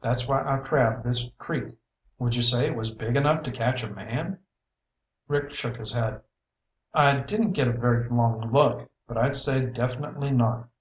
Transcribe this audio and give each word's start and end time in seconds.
That's 0.00 0.26
why 0.26 0.42
I 0.42 0.56
crab 0.58 1.04
this 1.04 1.30
creek. 1.38 1.72
Would 2.18 2.34
you 2.34 2.42
say 2.42 2.66
it 2.66 2.74
was 2.74 2.90
big 2.90 3.14
enough 3.14 3.44
to 3.44 3.52
catch 3.52 3.80
a 3.84 3.88
man?" 3.88 4.40
Rick 5.28 5.52
shook 5.54 5.76
his 5.76 5.92
head. 5.92 6.20
"I 6.92 7.20
didn't 7.20 7.52
get 7.52 7.68
a 7.68 7.72
very 7.72 8.08
long 8.08 8.50
look, 8.50 8.90
but 9.06 9.16
I'd 9.16 9.36
say 9.36 9.66
definitely 9.66 10.32
not. 10.32 10.68